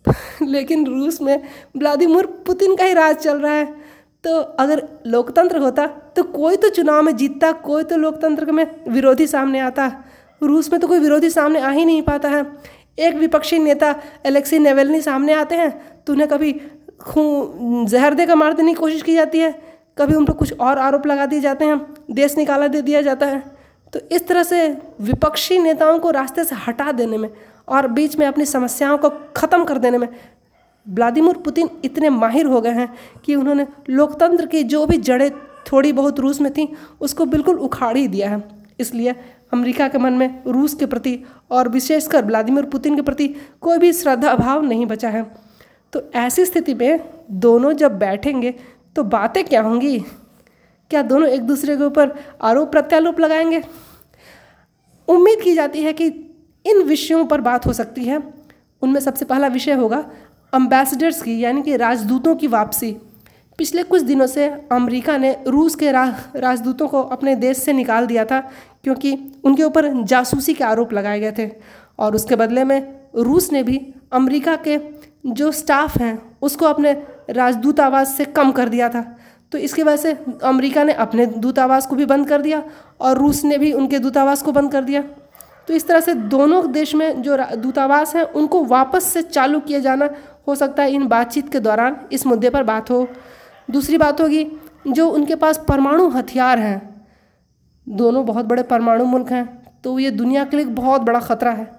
लेकिन 0.46 0.86
रूस 0.86 1.22
में 1.22 1.44
व्लादिमिर 1.78 2.26
पुतिन 2.26 2.76
का 2.76 2.86
ही 2.86 2.94
राज 2.94 3.16
चल 3.16 3.38
रहा 3.38 3.54
है। 3.54 3.76
तो 4.24 4.38
अगर 4.40 4.88
लोकतंत्र 5.08 5.58
होता 5.58 5.88
तो 5.88 6.24
कोई 6.24 6.56
तो 6.56 6.70
चुनाव 6.70 7.02
में 7.02 7.16
जीतता, 7.16 7.52
कोई 7.52 7.84
तो 7.84 7.98
लोकतंत्र 7.98 8.52
में 8.52 8.66
विरोधी 8.88 9.28
सामने 9.28 9.60
आता। 9.60 10.04
रूस 10.44 10.72
में 10.72 10.82
तो 10.82 10.88
कोई 10.88 11.00
विरोधी 11.00 11.30
सामने 11.30 11.60
आ 11.60 11.70
ही 11.70 11.86
नहीं 11.86 12.02
पाता 12.02 12.30
है। 12.30 12.46
एक 13.00 13.16
विपक्षी 13.16 13.60
नेता 13.60 13.96
एलेक्सी 14.26 14.60
नेवेलनी 14.60 15.02
सामने 15.02 15.34
आते 15.34 15.56
हैं 15.56 16.04
तो 16.08 16.14
उन्हें 16.14 16.30
कभी 16.30 16.54
खून, 17.02 17.86
जहर 17.86 18.14
देकर 18.14 18.36
मार 18.36 18.54
देने 18.54 18.74
की 18.74 18.80
कोशिश 18.80 19.02
की 19.02 19.14
जाती 19.14 19.40
है। 19.40 19.62
कभी 19.98 20.16
उन 20.16 20.26
पर 20.26 20.34
कुछ 20.34 20.54
और 20.60 20.80
आरोप 20.80 21.08
लगा 21.08 21.26
दिए 21.26 21.40
जाते 21.40 21.66
हैं। 21.66 21.94
देश 22.12 22.38
निकाला 22.38 22.68
दे 22.68 22.82
दिया 22.82 23.02
जाता 23.02 23.26
है। 23.26 23.53
तो 23.94 24.00
इस 24.12 24.28
तरह 24.28 24.44
से 24.44 24.68
विपक्षी 25.02 25.60
नेताओं 25.60 26.00
को 26.00 26.12
रास्ते 26.12 26.44
से 26.44 26.56
हटा 26.68 26.92
देने 26.92 27.18
में 27.18 27.30
और 27.68 27.88
बीच 27.88 28.18
में 28.18 28.26
अपनी 28.28 28.46
समस्याओं 28.46 28.98
को 28.98 29.10
ख़त्म 29.10 29.66
कर 29.66 29.78
देने 29.78 29.98
में 29.98 30.08
व्लादिमिर 30.86 31.38
पुतिन 31.38 31.70
इतने 31.86 32.10
माहिर 32.10 32.46
हो 32.46 32.62
गए 32.62 32.72
हैं 32.72 32.94
कि 33.26 33.36
उन्होंने 33.36 33.68
लोकतंत्र 33.90 34.46
की 34.46 34.64
जो 34.64 34.86
भी 34.86 34.98
जड़ें 34.98 35.30
थोड़ी 35.72 35.92
बहुत 35.94 36.20
रूस 36.20 36.42
में 36.42 36.52
थी, 36.54 36.68
उसको 37.02 37.26
बिल्कुल 37.26 37.60
उखाड़ 37.60 37.96
ही 37.98 38.08
दिया 38.08 38.30
है। 38.30 38.42
इसलिए 38.80 39.16
अमेरिका 39.54 39.88
के 39.88 39.98
मन 39.98 40.14
में 40.14 40.44
रूस 40.48 40.74
के 40.74 40.86
प्रति 40.86 41.20
और 41.52 41.70
विशेषकर 41.70 42.26
व्लादिमिर 42.26 42.66
पुतिन 42.66 42.96
के 42.96 43.02
प्रति 43.02 43.28
कोई 43.62 43.78
भी 43.78 43.94
श्रद्धा 43.94 44.34
भाव 44.36 44.64
नहीं 44.64 44.86
बचा 44.86 45.10
है। 45.10 45.24
तो 45.94 46.02
ऐसी 46.16 46.46
स्थिति 46.46 46.74
में 46.74 47.00
दोनों 47.32 47.74
जब 47.74 47.98
बैठेंगे 48.00 48.54
तो 48.96 49.04
बातें 49.04 49.44
क्या 49.44 49.62
होंगी? 49.62 49.98
क्या 50.90 51.02
दोनों 51.02 51.30
एक 51.30 51.42
दूसरे 51.42 51.78
के 51.78 51.84
ऊपर 51.84 52.12
आरोप 52.42 52.72
प्रत्यारोप 52.72 53.20
लगाएँगे? 53.20 53.64
उम्मीद 55.08 55.42
की 55.42 55.54
जाती 55.54 55.84
है 55.84 55.94
कि 55.94 56.08
इन 56.66 56.82
विषयों 56.82 57.26
पर 57.26 57.42
बात 57.42 57.66
हो 57.66 57.74
सकती 57.74 58.04
है। 58.04 58.24
उनमें 58.82 59.00
सबसे 59.02 59.26
पहला 59.26 59.48
विषय 59.48 59.74
होगा 59.74 60.06
अम्बेसडर्स 60.54 61.22
की 61.22 61.40
यानी 61.40 61.62
कि 61.62 61.78
राजदूतों 61.78 62.36
की 62.36 62.48
वापसी। 62.48 62.92
पिछले 63.58 63.84
कुछ 63.84 64.02
दिनों 64.02 64.28
से 64.28 64.48
अमेरिका 64.72 65.18
ने 65.18 65.44
रूस 65.48 65.76
के 65.76 65.92
रा, 65.92 66.16
राजदूतों 66.36 66.88
को 66.88 67.02
अपने 67.04 67.36
देश 67.36 67.58
से 67.58 67.74
निकाल 67.74 68.08
दिया 68.08 68.26
था 68.26 68.40
क्योंकि 68.84 69.18
उनके 69.44 69.64
ऊपर 69.64 70.04
जासूसी 70.04 70.54
के 70.54 70.64
आरोप 70.64 70.94
लगाए 70.94 71.20
गए 71.20 71.32
थे। 71.32 71.52
और 72.00 72.16
उसके 72.16 72.36
बदले 72.36 72.64
में 72.64 73.00
रूस 73.16 73.52
ने 73.52 73.64
भी 73.64 73.94
अमेरिका 74.12 74.56
के 74.56 74.80
जो 75.26 75.52
स्टाफ 75.52 75.98
हैं 75.98 76.38
उसको 76.42 76.66
अपने 76.66 76.94
राजदूतावास 77.30 78.18
से 78.18 78.26
कम 78.26 78.52
कर 78.52 78.70
दिया 78.70 78.90
था। 78.90 79.18
तो 79.54 79.58
इसकी 79.60 79.84
वजह 79.84 79.98
से 79.98 80.12
अमेरिका 80.44 80.84
ने 80.84 80.94
अपने 81.00 81.26
दूतावास 81.26 81.86
को 81.88 81.96
भी 81.96 82.06
बंद 82.06 82.28
कर 82.28 82.42
दिया 82.42 82.64
और 83.00 83.18
रूस 83.18 83.44
ने 83.44 83.58
भी 83.58 83.72
उनके 83.74 84.00
दूतावास 84.00 84.42
को 84.42 84.52
बंद 84.52 84.72
कर 84.72 84.84
दिया। 84.84 85.02
तो 85.68 85.74
इस 85.74 85.88
तरह 85.88 86.00
से 86.00 86.14
दोनों 86.14 86.72
देश 86.72 86.94
में 86.96 87.22
जो 87.22 87.38
दूतावास 87.58 88.16
हैं, 88.16 88.24
उनको 88.24 88.64
वापस 88.66 89.04
से 89.06 89.22
चालू 89.24 89.60
किया 89.60 89.80
जाना 89.80 90.10
हो 90.48 90.56
सकता 90.56 90.84
है 90.84 90.92
इन 90.92 91.08
बातचीत 91.08 91.52
के 91.52 91.60
दौरान। 91.62 91.98
इस 92.12 92.26
मुद्दे 92.28 92.50
पर 92.50 92.64
बात 92.64 92.90
हो। 92.92 93.08
दूसरी 93.70 93.98
बात 93.98 94.22
होगी, 94.22 94.46
जो 94.88 95.08
उनके 95.10 95.36
पास 95.36 95.64
परमाणु 95.68 96.08
हथियार 96.10 96.60
हैं, 96.60 97.06
दोनों 97.88 98.26
बहुत 98.26 98.46
बड़े 98.46 98.64
परमाणु 98.66 99.06
मुल्क 99.06 99.32
हैं 99.32 99.46
तो 99.84 99.98
ये 100.00 100.12
दुनिया 100.14 100.44
के 100.46 100.58
लिए 100.58 100.66
बहुत 100.66 101.02
बड़ा 101.02 101.20
ख़तरा 101.22 101.52
है। 101.52 101.72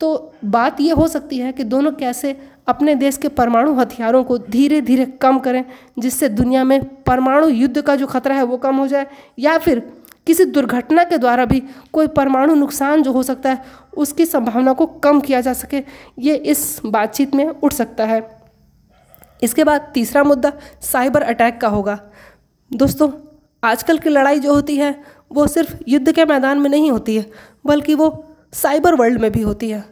तो 0.00 0.32
बात 0.44 0.80
ये 0.80 0.92
हो 0.92 1.06
सकती 1.08 1.38
है 1.38 1.52
कि 1.52 1.64
दोनों 1.66 1.92
कैसे 1.94 2.36
अपने 2.68 2.94
देश 2.94 3.16
के 3.16 3.28
परमाणु 3.28 3.74
हथियारों 3.74 4.24
को 4.24 4.38
धीरे 4.38 4.80
धीरे 4.80 5.06
कम 5.06 5.38
करें, 5.38 5.64
जिससे 5.98 6.28
दुनिया 6.28 6.64
में 6.64 7.02
परमाणु 7.02 7.48
युद्ध 7.48 7.82
का 7.82 7.96
जो 7.96 8.06
खतरा 8.06 8.34
है 8.34 8.42
वो 8.42 8.56
कम 8.56 8.76
हो 8.76 8.86
जाए, 8.86 9.06
या 9.38 9.58
फिर 9.58 9.92
किसी 10.26 10.44
दुर्घटना 10.44 11.04
के 11.04 11.18
द्वारा 11.18 11.44
भी 11.44 11.62
कोई 11.92 12.06
परमाणु 12.06 12.54
नुकसान 12.54 13.02
जो 13.02 13.12
हो 13.12 13.22
सकता 13.22 13.50
है, 13.50 13.64
उसकी 13.96 14.26
संभावना 14.26 14.72
को 14.72 14.86
कम 14.86 15.20
किया 15.20 15.40
जा 15.40 15.52
सके। 15.52 15.82
ये 16.18 16.34
इस 16.34 16.80
बातचीत 16.86 17.34
में 17.34 17.48
उठ 17.48 17.72
सकता 17.72 18.04
है। 18.04 18.40
इसके 19.42 19.64
बाद 19.64 19.90
तीसरा 19.94 20.24
मुद्दा 20.24 20.52
साइबर 20.80 21.22
अटैक 21.22 21.60
का 21.60 21.68
होगा। 21.68 22.00
दोस्तों, 22.72 23.10
आजकल 23.64 23.98
की 23.98 24.10
लड़ाई 24.10 24.38
जो 24.38 24.54
होती 24.54 24.76
है, 24.76 25.02
वो 25.32 25.46
सिर्फ़ 25.46 25.76
युद्ध 25.88 26.12
के 26.12 26.24
मैदान 26.24 26.58
में 26.58 26.70
नहीं 26.70 26.90
होती 26.90 27.16
है, 27.16 27.30
बल्कि 27.66 27.94
वो 27.94 28.24
साइबर 28.52 28.94
वर्ल्ड 28.94 29.20
में 29.20 29.32
भी 29.32 29.42
होती 29.42 29.70
है। 29.70 29.84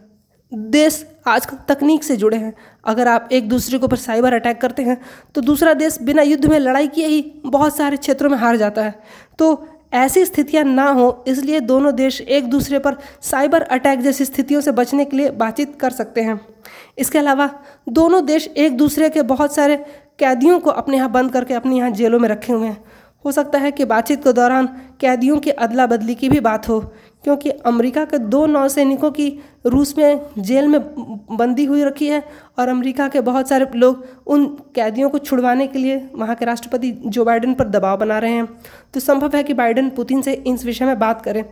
देश 0.55 1.14
आज 1.27 1.47
तकनीक 1.69 2.05
से 2.05 2.17
जुड़े 2.17 2.37
हैं। 2.37 2.53
अगर 2.85 3.09
आप 3.09 3.29
एक 3.33 3.49
दूसरे 3.49 3.79
के 3.79 3.85
ऊपर 3.85 3.97
साइबर 3.97 4.35
अटैक 4.35 4.61
करते 4.61 4.83
हैं 4.83 5.01
तो 5.35 5.41
दूसरा 5.41 5.73
देश 5.75 5.99
बिना 6.03 6.23
युद्ध 6.23 6.47
में 6.47 6.59
लड़ाई 6.59 6.89
किए 6.89 7.07
ही 7.07 7.23
बहुत 7.47 7.77
सारे 7.77 7.97
क्षेत्रों 7.97 8.31
में 8.31 8.37
हार 8.39 8.57
जाता 8.57 8.83
है। 8.83 8.95
तो 9.39 9.67
ऐसी 9.95 10.25
स्थितियाँ 10.25 10.65
ना 10.65 10.89
हो, 10.89 11.25
इसलिए 11.29 11.61
दोनों 11.61 11.95
देश 11.95 12.21
एक 12.21 12.49
दूसरे 12.51 12.79
पर 12.79 12.97
साइबर 13.23 13.63
अटैक 13.63 14.01
जैसी 14.01 14.25
स्थितियों 14.25 14.61
से 14.61 14.73
बचने 14.73 15.05
के 15.05 15.17
लिए 15.17 15.31
बातचीत 15.33 15.77
कर 15.81 15.91
सकते 15.93 16.23
हैं। 16.23 16.41
इसके 16.99 17.19
अलावा, 17.19 17.51
दोनों 17.89 18.25
देश 18.27 18.47
एक 18.49 18.77
दूसरे 18.77 19.09
के 19.11 19.23
बहुत 19.25 19.55
सारे 19.55 19.77
कैदियों 20.19 20.59
को 20.61 20.71
अपने 20.73 20.97
यहाँ 20.97 21.11
बंद 21.11 21.33
करके 21.33 21.55
अपने 21.55 21.77
यहाँ 21.77 21.91
जेलों 21.93 22.19
में 22.19 22.29
रखे 22.29 22.53
हुए 22.53 22.67
हैं। 22.67 22.85
हो 23.25 23.33
सकता 23.33 23.59
है 23.59 23.71
कि 23.73 23.85
बातचीत 23.85 24.25
के 24.25 24.33
दौरान 24.33 24.67
कैदियों 25.01 25.39
की 25.39 25.51
अदला 25.51 25.87
बदली 25.87 26.15
की 26.15 26.29
भी 26.29 26.41
बात 26.41 26.69
हो 26.69 26.81
क्योंकि 27.25 27.51
अमेरिका 27.67 28.05
के 28.05 28.19
दो 28.19 28.45
नौसैनिकों 28.47 29.11
की 29.11 29.29
रूस 29.67 29.97
में 29.99 30.21
जेल 30.41 30.67
में 30.69 30.81
बंदी 31.37 31.65
हुई 31.65 31.85
रखी 31.85 32.07
है 32.09 32.23
और 32.59 32.69
अमेरिका 32.69 33.09
के 33.09 33.21
बहुत 33.23 33.49
सारे 33.49 33.67
लोग 33.75 34.05
उन 34.27 34.47
कैदियों 34.75 35.09
को 35.11 35.19
छुड़वाने 35.21 35.67
के 35.67 35.79
लिए 35.79 35.97
वहाँ 36.15 36.35
के 36.35 36.45
राष्ट्रपति 36.45 36.91
जो 37.07 37.25
बाइडन 37.25 37.55
पर 37.55 37.69
दबाव 37.69 37.97
बना 37.99 38.19
रहे 38.19 38.33
हैं। 38.33 38.49
तो 38.95 39.01
संभव 39.01 39.37
है 39.37 39.43
कि 39.43 39.55
बाइडन 39.55 39.89
पुतिन 39.91 40.23
से 40.23 40.33
इस 40.47 40.65
विषय 40.65 40.85
में 40.85 40.99
बात 40.99 41.23
करें। 41.23 41.45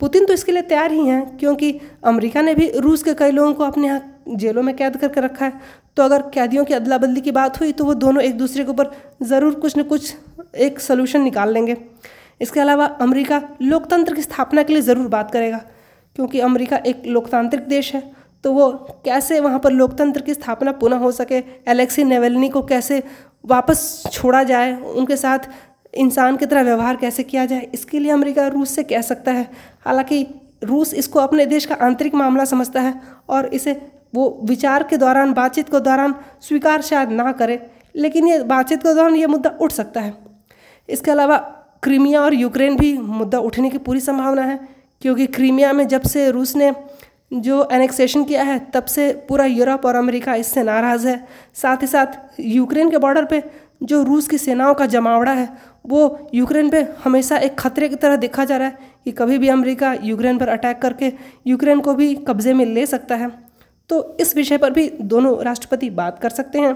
पुतिन 0.00 0.26
तो 0.26 0.32
इसके 0.32 0.52
लिए 0.52 0.62
तैयार 0.64 0.92
ही 0.92 1.06
हैं 1.06 1.36
क्योंकि 1.38 1.72
अमेरिका 2.04 2.42
ने 2.42 2.54
भी 2.54 2.70
रूस 2.78 3.02
के 3.02 3.14
कई 3.14 3.30
लोगों 3.30 3.52
को 3.54 3.64
अपने 3.64 3.86
यहाँ 3.86 4.34
जेलों 4.36 4.62
में 4.62 4.74
कैद 4.76 4.96
करके 4.96 5.20
रखा 5.20 5.44
है। 5.44 5.60
तो 5.96 6.02
अगर 6.02 6.22
कैदियों 6.34 6.64
की 6.64 6.74
अदला 6.74 6.98
बदली 6.98 7.20
की 7.20 7.30
बात 7.32 7.60
हुई 7.60 7.72
तो 7.72 7.84
वो 7.84 7.94
दोनों 7.96 8.22
एक 8.22 8.36
दूसरे 8.38 8.64
के 8.64 8.70
ऊपर 8.70 8.90
ज़रूर 9.24 9.54
कुछ 9.56 9.76
न 9.78 9.82
कुछ 9.84 10.14
एक 10.56 10.80
सोल्यूशन 10.80 11.22
निकाल 11.22 11.52
लेंगे। 11.52 11.76
इसके 12.40 12.60
अलावा 12.60 12.86
अमेरिका 13.00 13.40
लोकतंत्र 13.62 14.14
की 14.14 14.22
स्थापना 14.22 14.62
के 14.62 14.72
लिए 14.72 14.82
ज़रूर 14.82 15.08
बात 15.08 15.30
करेगा, 15.30 15.60
क्योंकि 16.16 16.40
अमेरिका 16.42 16.76
एक 16.86 17.02
लोकतांत्रिक 17.06 17.68
देश 17.68 17.94
है 17.94 18.02
तो 18.44 18.52
वो 18.52 18.70
कैसे 19.04 19.38
वहाँ 19.40 19.58
पर 19.58 19.72
लोकतंत्र 19.72 20.20
की 20.22 20.34
स्थापना 20.34 20.72
पुनः 20.74 20.96
हो 20.98 21.10
सके, 21.12 21.42
एलेक्सी 21.68 22.04
नेवेलनी 22.04 22.48
को 22.48 22.62
कैसे 22.64 23.02
वापस 23.44 24.02
छोड़ा 24.12 24.42
जाए, 24.44 24.74
उनके 24.74 25.16
साथ 25.16 25.48
इंसान 25.94 26.36
की 26.36 26.46
तरह 26.46 26.62
व्यवहार 26.62 26.96
कैसे 26.96 27.22
किया 27.24 27.46
जाए, 27.46 27.68
इसके 27.74 27.98
लिए 27.98 28.10
अमेरिका 28.12 28.46
रूस 28.48 28.70
से 28.70 28.82
कह 28.84 29.00
सकता 29.02 29.32
है। 29.32 29.48
हालाँकि 29.84 30.26
रूस 30.64 30.94
इसको 30.94 31.18
अपने 31.20 31.46
देश 31.46 31.66
का 31.66 31.74
आंतरिक 31.76 32.14
मामला 32.14 32.44
समझता 32.46 32.80
है 32.80 33.00
और 33.28 33.46
इसे 33.48 33.72
वो 34.14 34.38
विचार 34.44 34.82
के 34.82 34.96
दौरान, 34.96 35.32
बातचीत 35.34 35.68
के 35.68 35.80
दौरान 35.80 36.14
स्वीकार 36.42 36.82
शायद 36.82 37.10
ना 37.12 37.32
करे, 37.32 37.60
लेकिन 37.96 38.28
ये 38.28 38.42
बातचीत 38.44 38.82
के 38.82 38.94
दौरान 38.94 39.16
ये 39.16 39.26
मुद्दा 39.26 39.56
उठ 39.60 39.72
सकता 39.72 40.00
है। 40.00 40.14
इसके 40.88 41.10
अलावा 41.10 41.36
क्रीमिया 41.82 42.22
और 42.22 42.34
यूक्रेन 42.34 42.76
भी 42.76 42.96
मुद्दा 42.98 43.38
उठने 43.40 43.70
की 43.70 43.78
पूरी 43.78 44.00
संभावना 44.00 44.42
है, 44.42 44.58
क्योंकि 45.02 45.26
क्रीमिया 45.28 45.72
में 45.72 45.86
जब 45.88 46.02
से 46.02 46.30
रूस 46.30 46.56
ने 46.56 46.72
जो 47.32 47.68
एनेक्सेशन 47.72 48.24
किया 48.24 48.42
है, 48.42 48.58
तब 48.74 48.84
से 48.84 49.12
पूरा 49.28 49.44
यूरोप 49.44 49.86
और 49.86 49.96
अमेरिका 49.96 50.34
इससे 50.34 50.62
नाराज़ 50.62 51.06
है। 51.08 51.26
साथ 51.54 51.82
ही 51.82 51.86
साथ 51.86 52.40
यूक्रेन 52.40 52.90
के 52.90 52.98
बॉर्डर 52.98 53.24
पे 53.24 53.42
जो 53.82 54.02
रूस 54.02 54.28
की 54.28 54.38
सेनाओं 54.38 54.74
का 54.74 54.86
जमावड़ा 54.86 55.32
है, 55.32 55.48
वो 55.86 56.30
यूक्रेन 56.34 56.70
पे 56.70 56.86
हमेशा 57.04 57.36
एक 57.38 57.58
खतरे 57.58 57.88
की 57.88 57.96
तरह 57.96 58.16
देखा 58.16 58.44
जा 58.44 58.56
रहा 58.56 58.68
है 58.68 58.78
कि 59.04 59.10
कभी 59.12 59.38
भी 59.38 59.48
अमेरिका 59.48 59.92
यूक्रेन 60.02 60.38
पर 60.38 60.48
अटैक 60.48 60.78
करके 60.78 61.12
यूक्रेन 61.46 61.80
को 61.80 61.94
भी 61.94 62.14
कब्ज़े 62.28 62.52
में 62.52 62.64
ले 62.64 62.86
सकता 62.86 63.16
है। 63.16 63.30
तो 63.90 64.16
इस 64.20 64.36
विषय 64.36 64.58
पर 64.58 64.70
भी 64.70 64.88
दोनों 65.02 65.38
राष्ट्रपति 65.44 65.90
बात 65.90 66.18
कर 66.18 66.30
सकते 66.30 66.58
हैं। 66.58 66.74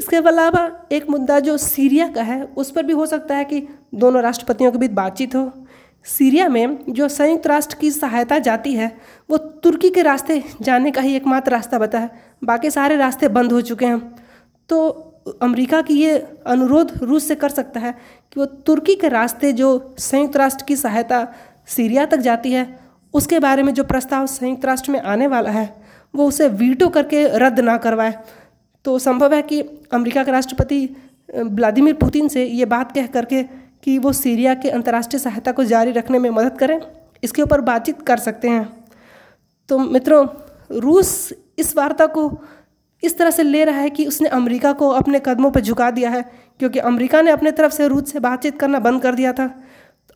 इसके 0.00 0.16
अलावा 0.16 0.88
एक 0.92 1.08
मुद्दा 1.10 1.40
जो 1.40 1.56
सीरिया 1.56 2.08
का 2.08 2.22
है, 2.22 2.42
उस 2.44 2.70
पर 2.70 2.82
भी 2.82 2.92
हो 2.92 3.06
सकता 3.06 3.34
है 3.34 3.44
कि 3.44 3.68
दोनों 3.94 4.22
राष्ट्रपतियों 4.22 4.72
के 4.72 4.78
बीच 4.78 4.90
बातचीत 4.90 5.34
हो। 5.34 5.66
सीरिया 6.04 6.48
में 6.48 6.78
जो 6.88 7.08
संयुक्त 7.08 7.46
राष्ट्र 7.46 7.76
की 7.80 7.90
सहायता 7.90 8.38
जाती 8.38 8.72
है, 8.74 8.96
वो 9.30 9.36
तुर्की 9.36 9.90
के 9.90 10.02
रास्ते 10.02 10.42
जाने 10.62 10.90
का 10.90 11.00
ही 11.00 11.14
एकमात्र 11.16 11.52
रास्ता 11.52 11.78
बता 11.78 11.98
है। 11.98 12.10
बाकी 12.44 12.70
सारे 12.70 12.96
रास्ते 12.96 13.28
बंद 13.28 13.52
हो 13.52 13.60
चुके 13.60 13.86
हैं। 13.86 14.00
तो 14.68 14.88
अमेरिका 15.42 15.82
की 15.82 15.94
ये 15.94 16.16
अनुरोध 16.46 16.92
रूस 17.02 17.28
से 17.28 17.34
कर 17.34 17.48
सकता 17.48 17.80
है 17.80 17.92
कि 18.32 18.40
वो 18.40 18.46
तुर्की 18.46 18.94
के 18.94 19.08
रास्ते 19.08 19.52
जो 19.52 19.94
संयुक्त 19.98 20.36
राष्ट्र 20.36 20.64
की 20.64 20.76
सहायता 20.76 21.26
सीरिया 21.66 22.06
तक 22.06 22.16
जाती 22.16 22.52
है, 22.52 22.80
उसके 23.14 23.38
बारे 23.38 23.62
में 23.62 23.74
जो 23.74 23.84
प्रस्ताव 23.84 24.26
संयुक्त 24.26 24.64
राष्ट्र 24.64 24.92
में 24.92 25.00
आने 25.00 25.26
वाला 25.26 25.50
है, 25.50 25.82
वो 26.14 26.26
उसे 26.26 26.48
वीटो 26.48 26.88
करके 26.88 27.38
रद्द 27.38 27.60
ना 27.60 27.76
करवाए। 27.76 28.14
तो 28.84 28.98
संभव 28.98 29.34
है 29.34 29.42
कि 29.42 29.60
अमेरिका 29.92 30.24
के 30.24 30.30
राष्ट्रपति 30.30 30.88
व्लादिमीर 31.36 31.94
पुतिन 31.94 32.28
से 32.28 32.44
ये 32.44 32.64
बात 32.66 32.92
कह 32.92 33.06
करके 33.06 33.42
कि 33.82 33.98
वो 33.98 34.12
सीरिया 34.12 34.54
के 34.54 34.70
अंतर्राष्ट्रीय 34.70 35.20
सहायता 35.20 35.52
को 35.52 35.64
जारी 35.64 35.92
रखने 35.92 36.18
में 36.18 36.28
मदद 36.30 36.58
करें, 36.58 36.80
इसके 37.22 37.42
ऊपर 37.42 37.60
बातचीत 37.60 38.02
कर 38.02 38.18
सकते 38.18 38.48
हैं। 38.48 38.68
तो 39.68 39.78
मित्रों, 39.78 40.26
रूस 40.72 41.32
इस 41.58 41.76
वार्ता 41.76 42.06
को 42.08 42.30
इस 43.02 43.16
तरह 43.18 43.30
से 43.30 43.42
ले 43.42 43.64
रहा 43.64 43.80
है 43.80 43.90
कि 43.90 44.06
उसने 44.06 44.28
अमेरिका 44.28 44.72
को 44.72 44.88
अपने 44.90 45.20
कदमों 45.26 45.50
पर 45.50 45.60
झुका 45.60 45.90
दिया 45.90 46.10
है, 46.10 46.22
क्योंकि 46.60 46.78
अमेरिका 46.80 47.20
ने 47.22 47.30
अपने 47.30 47.50
तरफ़ 47.52 47.72
से 47.72 47.88
रूस 47.88 48.12
से 48.12 48.20
बातचीत 48.20 48.58
करना 48.60 48.78
बंद 48.78 49.02
कर 49.02 49.14
दिया 49.14 49.32
था। 49.32 49.46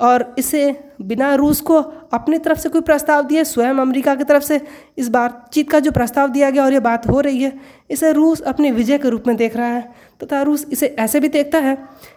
और 0.01 0.35
इसे 0.39 0.71
बिना 1.03 1.35
रूस 1.35 1.61
को 1.61 1.75
अपनी 2.13 2.39
तरफ़ 2.39 2.59
से 2.59 2.69
कोई 2.69 2.81
प्रस्ताव 2.81 3.23
दिए, 3.23 3.45
स्वयं 3.45 3.75
अमेरिका 3.75 4.15
की 4.15 4.25
तरफ़ 4.25 4.43
से 4.43 4.61
इस 4.99 5.09
बातचीत 5.09 5.71
का 5.71 5.81
जो 5.81 5.93
प्रस्ताव 5.93 6.29
दिया 6.29 6.51
गया 6.51 6.65
और 6.65 6.73
ये 6.73 6.81
बात 6.81 7.09
हो 7.09 7.21
रही 7.21 7.43
है, 7.43 7.53
इसे 7.91 8.13
रूस 8.13 8.41
अपने 8.43 8.71
विजय 8.71 8.99
के 8.99 9.09
रूप 9.09 9.27
में 9.27 9.37
देख 9.37 9.57
रहा 9.57 9.67
है। 9.67 9.83
तथा 10.23 10.43
रूस 10.43 10.67
इसे 10.73 10.87
ऐसे 10.99 11.21
भी 11.21 11.29
देखता 11.29 11.59
है 11.59 11.77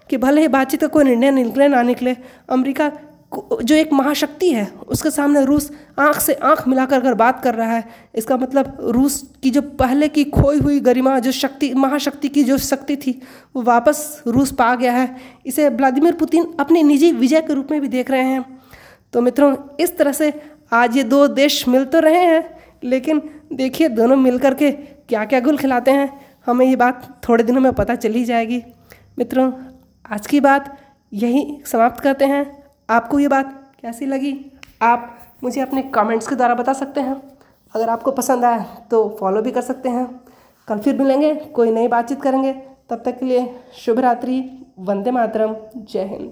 कि 0.10 0.18
भले 0.18 0.42
ही 0.42 0.48
बातचीत 0.48 0.82
का 0.82 0.88
कोई 0.88 1.04
निर्णय 1.04 1.32
निकले 1.34 1.68
ना 1.68 1.82
निकले, 1.82 2.16
अमेरिका 2.50 2.92
जो 3.32 3.76
एक 3.76 3.92
महाशक्ति 3.94 4.50
है, 4.50 4.66
उसके 4.88 5.10
सामने 5.12 5.44
रूस 5.46 5.72
आँख 6.00 6.20
से 6.20 6.34
आँख 6.34 6.68
मिलाकर 6.68 7.00
कर 7.00 7.14
बात 7.14 7.44
कर 7.44 7.56
रहा 7.56 7.72
है, 7.72 7.84
इसका 8.16 8.38
मतलब 8.38 8.78
रूस 8.82 9.22
की 9.44 9.50
जो 9.50 9.62
पहले 9.62 10.08
की 10.08 10.24
खोई 10.24 10.60
हुई 10.60 10.80
गरिमा, 10.80 11.18
जो 11.20 11.32
शक्ति, 11.32 11.74
महाशक्ति 11.74 12.30
की 12.30 12.44
जो 12.44 12.58
शक्ति 12.58 12.96
थी, 12.96 13.22
वो 13.56 13.62
वापस 13.62 14.24
रूस 14.28 14.52
पा 14.52 14.76
गया 14.76 14.92
है। 14.92 15.16
इसे 15.46 15.70
व्लादिमीर 15.70 16.14
पुतिन 16.14 16.54
अपनी 16.60 16.84
निजी 16.84 17.12
विजय 17.12 17.42
के 17.42 17.54
रूप 17.54 17.72
में 17.72 17.82
भी 17.82 17.88
देख 17.88 18.12
रहे 18.12 18.24
हैं। 18.24 18.60
तो 19.14 19.22
मित्रों, 19.22 19.56
इस 19.80 19.98
तरह 19.98 20.12
से 20.12 20.34
आज 20.74 20.98
ये 20.98 21.04
दो 21.04 21.28
देश 21.28 21.68
मिल 21.68 21.86
तो 21.86 22.00
रहे 22.00 22.26
हैं, 22.26 22.58
लेकिन 22.84 23.22
देखिए 23.54 23.90
दोनों 23.90 24.16
मिल 24.16 24.38
कर 24.40 24.54
के 24.54 24.72
क्या 24.72 25.26
क्या 25.26 25.40
गुल 25.40 25.58
खिलाते 25.58 25.92
हैं। 25.92 26.10
हमें 26.46 26.66
ये 26.66 26.76
बात 26.76 27.22
थोड़े 27.30 27.44
दिनों 27.44 27.62
में 27.62 27.74
पता 27.74 27.96
चल 27.96 28.24
जाएगी। 28.24 28.64
मित्रों, 29.20 29.52
आज 30.06 30.28
की 30.28 30.40
बात 30.40 30.78
यही 31.14 31.62
समाप्त 31.66 32.00
करते 32.00 32.26
हैं। 32.26 32.67
आपको 32.90 33.20
ये 33.20 33.28
बात 33.28 33.54
कैसी 33.82 34.06
लगी? 34.06 34.34
आप 34.82 35.20
मुझे 35.44 35.62
अपने 35.62 35.82
कमेंट्स 35.82 36.28
के 36.28 36.36
द्वारा 36.36 36.56
बता 36.56 36.74
सकते 36.74 37.02
हैं। 37.02 37.22
अगर 37.74 37.90
आपको 37.90 38.12
पसंद 38.12 38.46
आए 38.46 38.66
तो 38.92 39.18
फॉलो 39.20 39.42
भी 39.42 39.52
कर 39.52 39.62
सकते 39.62 39.90
हैं। 39.90 40.06
कल 40.68 40.80
फिर 40.80 40.98
मिलेंगे, 40.98 41.34
कोई 41.36 41.72
नई 41.72 41.88
बातचीत 41.88 42.22
करेंगे। 42.22 42.54
तब 42.90 43.02
तक 43.06 43.18
के 43.20 43.26
लिए 43.26 43.60
शुभ 43.76 44.00
रात्रि 44.00 44.66
वंदे 44.80 45.12
मातरम, 45.12 45.56
जय 45.78 46.04
हिंद। 46.04 46.32